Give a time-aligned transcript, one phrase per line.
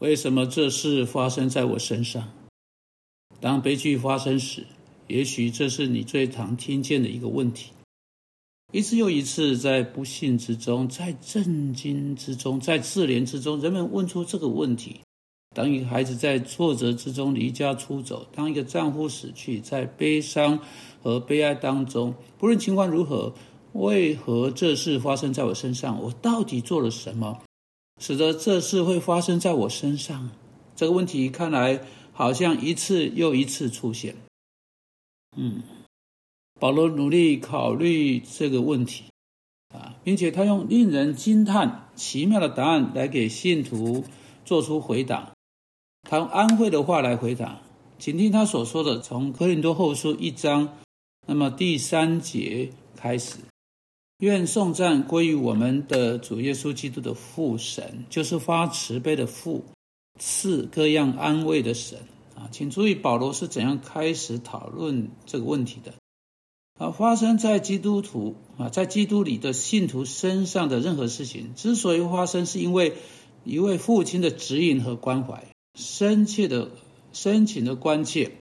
[0.00, 2.26] 为什么这事发生在我身上？
[3.38, 4.64] 当悲剧发生时，
[5.08, 7.70] 也许这是你最常听见的一个问题。
[8.72, 15.00] 一次又一次，在不幸之中，在震惊之中，在自怜之中，人们问出这个问题：
[15.54, 20.58] 当一个孩子在挫折之中离家出走，当一个丈夫死去，在悲伤
[21.02, 23.34] 和悲哀当中，不论情况如何，
[23.74, 26.02] 为何这事发生在我身上？
[26.02, 27.42] 我到底做了什么，
[28.00, 30.30] 使得这事会发生在我身上？
[30.74, 31.80] 这个问题看来
[32.12, 34.16] 好像一次又一次出现。
[35.36, 35.62] 嗯。
[36.58, 39.04] 保罗努力考虑这个问题，
[39.74, 44.04] 啊，并且他用令人惊叹、奇妙的答案来给信徒
[44.44, 45.32] 做出回答。
[46.02, 47.62] 他用安慰的话来回答，
[47.98, 50.76] 请听他所说的，从哥林多后书一章，
[51.26, 53.38] 那么第三节开始：
[54.20, 59.64] 愿颂赞归于我们的主耶稣基督的父神，就是发慈悲的父，
[60.18, 61.98] 赐各样安慰的神。
[62.34, 65.94] 啊，请注意保罗是怎样开始讨论这个问题的。
[66.78, 72.94] 啊，发生在基督徒啊，在基督里的信徒身上的任何事情，之所以发生，是因为
[73.44, 76.70] 一位父亲的指引和关怀，深切的、
[77.14, 78.32] 深情的关切。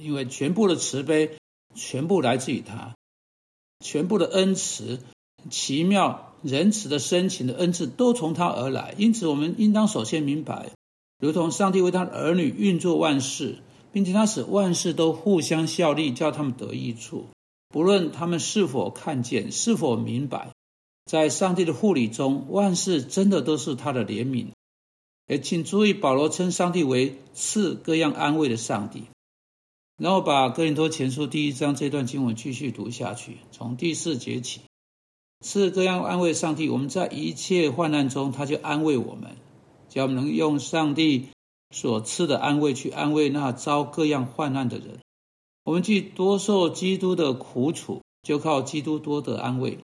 [0.00, 1.36] 因为全部的慈悲，
[1.74, 2.94] 全部来自于他，
[3.82, 5.00] 全部的恩慈、
[5.50, 8.94] 奇妙、仁慈的深情的恩赐，都从他而来。
[8.96, 10.70] 因此，我们应当首先明白，
[11.20, 13.58] 如同上帝为他的儿女运作万事。
[13.92, 17.26] 并且他使万事都互相效力，叫他们得益处。
[17.68, 20.52] 不论他们是否看见，是否明白，
[21.04, 24.46] 在上帝的护理中，万事真的都是他的怜悯。
[25.28, 29.04] 也请注意，保罗称上帝为赐各样安慰的上帝。
[29.96, 34.60] 然后把哥林多前书第一章这段经文继续读下去，从第四节起，
[35.44, 36.68] 是各样安慰上帝。
[36.68, 39.36] 我们在一切患难中，他就安慰我们，
[39.88, 41.28] 叫我们能用上帝。
[41.74, 44.98] 所赐的安慰，去安慰那遭各样患难的人。
[45.64, 49.78] 我们既多受基督的苦楚，就靠基督多得安慰。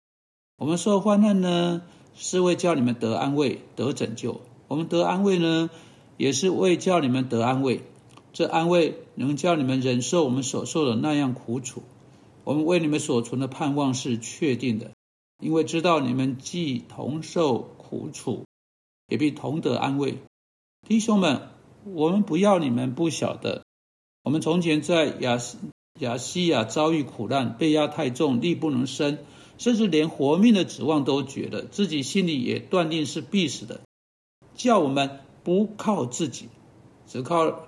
[0.57, 1.81] 我们受患难呢，
[2.13, 4.41] 是为叫你们得安慰、得拯救。
[4.67, 5.69] 我们得安慰呢，
[6.17, 7.83] 也是为叫你们得安慰。
[8.37, 11.81] 这安慰能叫你们忍受我们所受的那样苦楚。
[12.43, 14.91] 我们为你们所存的盼望是确定的，
[15.39, 18.45] 因为知道你们既同受苦楚，
[19.07, 20.19] 也必同得安慰。
[20.87, 21.49] 弟兄们。
[21.93, 23.63] 我们不要你们不晓得，
[24.23, 25.39] 我们从前在亚
[25.99, 29.19] 亚西亚遭遇苦难，被压太重，力不能生，
[29.57, 33.79] 甚至连活命的指望都觉得自己心里也断定是必死的。
[34.53, 36.49] 叫我们不靠自己，
[37.07, 37.66] 只靠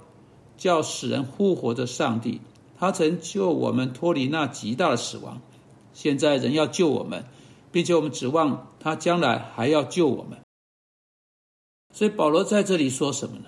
[0.60, 2.42] 叫使人复活的上帝。
[2.78, 5.42] 他曾救我们脱离那极大的死亡，
[5.94, 7.26] 现在人要救我们，
[7.72, 10.38] 并且我们指望他将来还要救我们。
[11.94, 13.46] 所以保罗在这里说什么呢？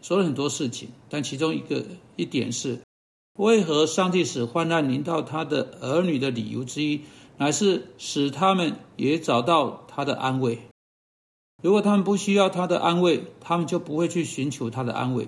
[0.00, 1.84] 说了很多事情，但其中一个
[2.16, 2.78] 一点是，
[3.38, 7.02] 为何上帝使患难临到他的儿女的理由之一，
[7.36, 10.58] 乃是使他们也找到他的安慰。
[11.62, 15.26] 如果他们不需要他的安慰，他们就不会去寻求他的安慰；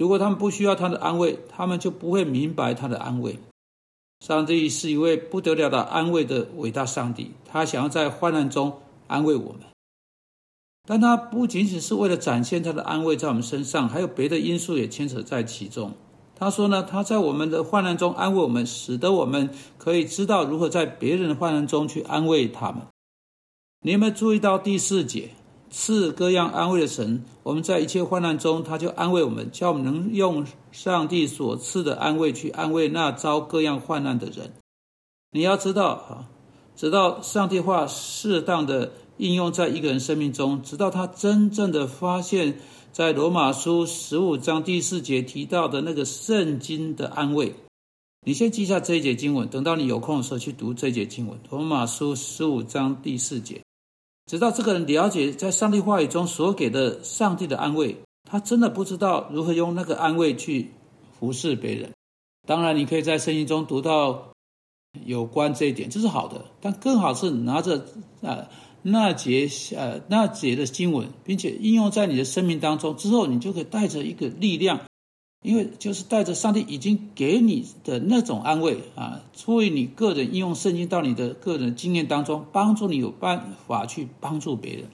[0.00, 3.38] 如果他们不需要他的安慰，他们就不会明白他的安慰。
[4.20, 9.60] 上帝是一位不得了的安慰的伟大上帝，他想要在患难中安慰我们。
[10.88, 15.92] 但他不仅仅是为了展现他的安慰在我们身上，还有别的因素也牵扯在其中。
[16.34, 22.80] 他说呢，他在我们的患难中安慰我们，使得我们可以知道如何在别人的患难中去安慰他们。
[23.82, 25.28] 你有没有注意到第四节
[25.70, 27.24] 赐各样安慰的神？
[27.42, 34.52] 我们在一切患难中，他就安慰我们，叫我们能用上帝所赐的安慰去安慰那遭各样患难的人。
[35.30, 36.28] 你要知道啊，
[36.76, 38.92] 直到上帝话适当的。
[39.20, 42.58] 应用在一个人生命中，直到他真正的发现，
[42.90, 47.54] 在罗马书十五章第四节提到的那个圣经的安慰。
[48.24, 51.38] 你先记下这一节经文，等到你有空的时候去读这一节经文。
[51.50, 53.60] 罗马书十五章第四节，
[54.30, 57.96] 直到这个人了解在上帝话语中所给的上帝的安慰，
[58.30, 60.70] 他真的不知道如何用那个安慰去
[61.18, 61.90] 服侍别人。
[62.46, 64.30] 当然，你可以在圣经中读到
[65.04, 67.84] 有关这一点，这是好的，但更好是拿着
[68.22, 68.46] 啊。
[68.82, 74.80] 那节呃那节的经文，并且应用在你的生命当中之后，你就可以带着一个力量，
[75.42, 84.90] 因为就是带着上帝已经给你的那种安慰啊，出于你个人应用圣经到你的个人经验当中，帮助你有办法去帮助别人。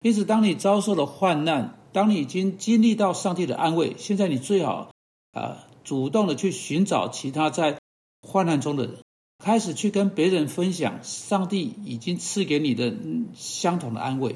[0.00, 4.90] 因此，当你遭受了患难，当你已经经历到上帝的安慰，现在你最好
[5.32, 7.78] 啊主动的去寻找其他在
[8.22, 8.98] 患难中的人。
[9.38, 12.92] 开始去跟别人分享上帝已经赐给你的
[13.34, 14.34] 相同的安慰，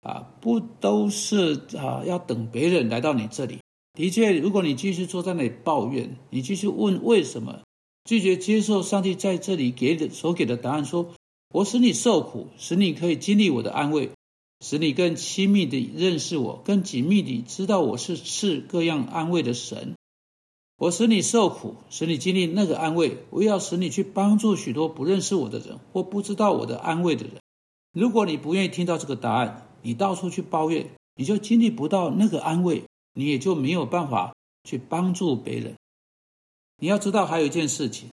[0.00, 3.60] 啊，不都是啊要等别人来到你这里。
[3.94, 7.60] 的确，如果你继续坐在那里抱怨，你继续问为什么，
[8.04, 11.14] 拒绝接受上帝在这里给的所给的答案，说
[11.52, 14.10] 我使你受苦，使你可以经历我的安慰，
[14.60, 19.94] 使你更亲密地认识我，更紧密地知道我是赐各样安慰的神。
[20.76, 27.36] 我使你受苦，使你经历那个安慰，我要使你去帮助许多不认识我的人或不知道我的安慰的人。
[27.92, 32.82] 如果你不愿意听到这个答案，你到处去抱怨，你就经历不到那个安慰。
[33.14, 34.34] 你也就没有办法
[34.64, 35.74] 去帮助别人。
[36.76, 38.10] 你要知道，还有一件事情，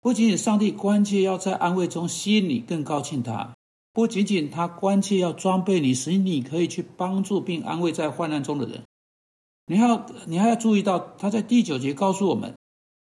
[0.00, 3.54] 不仅仅上帝关切要在安慰中吸引你更靠近他，
[3.92, 8.82] 不仅仅他关切要装备你，使你可以去帮助并安慰在患难中的人。
[9.66, 12.56] 你要，你还要注意到，他在第九节告诉我们，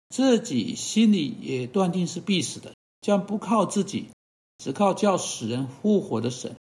[0.10, 4.10] 自己心里也断定是必死的，将不靠自己，
[4.58, 6.56] 只靠叫死人复活的神。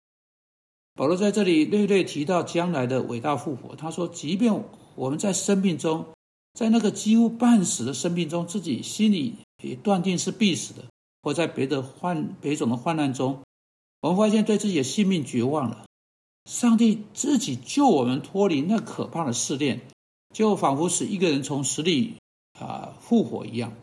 [0.96, 3.76] 保罗在这里略略提到将来的伟大复活。
[3.76, 4.64] 他说：“即便
[4.96, 6.06] 我们在生命中，
[6.54, 10.86] 在那个几乎半死的生命中，自己心里也断定是必死的，
[11.24, 13.42] 或在别的患别种的患难中，
[14.02, 15.86] 我们发现对自己的性命绝望了。
[16.46, 19.82] 上帝自己救我们脱离那可怕的试炼，
[20.32, 22.18] 就仿佛使一个人从死里
[22.60, 23.74] 啊复活一样。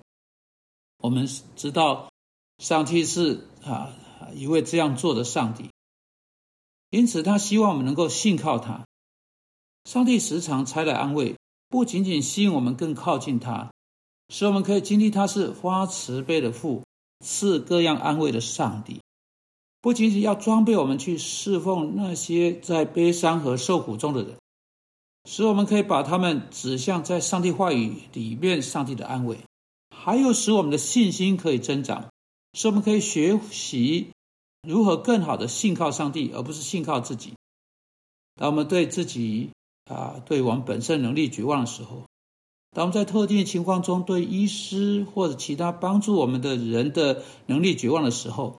[0.98, 1.26] 我们
[1.56, 2.08] 知道，
[2.58, 3.96] 上帝是啊
[4.36, 5.64] 一位这样做的上帝。”
[6.90, 8.84] 因此，他希望我们能够信靠他。
[9.84, 11.36] 上帝时常差来安慰，
[11.68, 13.70] 不仅仅吸引我们更靠近他，
[14.28, 16.82] 使我们可以经历他是发慈悲的父，
[17.24, 19.00] 赐各样安慰的上帝。
[19.80, 24.36] 不仅仅要装备我们去侍奉那些在悲伤和受苦中的人，
[25.24, 29.38] 使我们可以把他们指向在上帝话语里面上帝的安慰，
[29.94, 32.10] 还有使我们的信心可以增长，
[32.52, 34.10] 使我们可以学习。
[34.62, 37.34] 如何更好的信靠上帝，而不是信靠自己？
[38.36, 39.50] 当我们对自己
[39.86, 42.04] 啊，对我们本身能力绝望的时候，
[42.72, 48.58] 当我们在特定情况中对医师或者其他帮助我们的人的能力绝望的时候，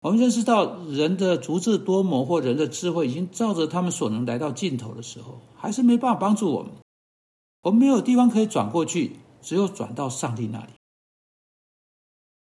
[0.00, 6.72] 我们认识到人的足智多谋或人的智慧已经照着他们所能来到尽头的时候，还是没办法帮助我们。
[7.62, 10.73] 我们没有地方可以转过去，只有转到上帝那里。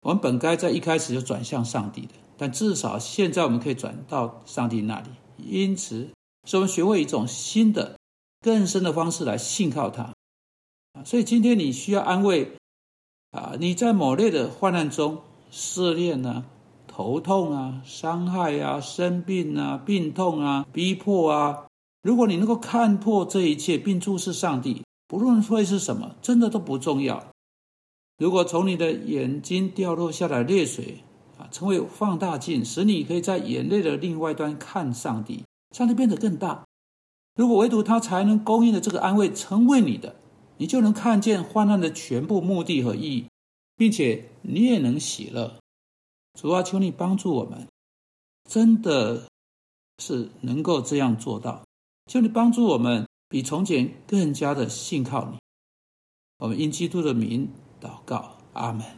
[0.02, 2.14] 我们本该在一开始就转向上帝的。
[2.38, 6.10] 但至少现在我们可以转到上帝那里，因此，
[6.48, 7.98] 使我们学会一种新的、
[8.42, 10.12] 更深的方式来信靠他。
[11.06, 12.54] 所以今天你需要安慰
[13.32, 15.20] 啊，你在某类的患难中
[15.52, 16.46] 试炼啊、
[16.88, 21.68] 头痛啊、伤害啊、生病啊、病痛啊、逼迫啊，
[22.02, 27.31] 如果你能够看破这一切，并注视上帝，不论会是什么，真的都不重要。
[28.22, 31.00] 如果从你的眼睛掉落下来泪水，
[31.40, 35.44] 啊成为放大镜，使你可以在眼泪的另外端看上帝，
[35.76, 36.64] 上帝变得更大。
[37.34, 40.18] 如果唯独他才能供应的这个安慰成为你的，
[40.58, 43.26] 你就能看见患难的全部目的和意义，
[43.76, 45.58] 并且你也能喜乐。
[46.40, 47.68] 主啊，求你帮助我们，
[48.48, 49.24] 真的
[49.98, 51.64] 是能够这样做到。
[52.06, 55.40] 求你帮助我们，比从前更加的信靠你。
[56.38, 57.50] 我们因基督的名
[57.82, 58.86] 祷告，阿门。